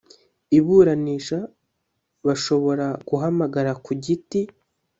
iburanisha 0.57 1.39
bashobora 2.25 2.87
guhamagara 3.07 3.71
ku 3.83 3.91
giti 4.03 4.41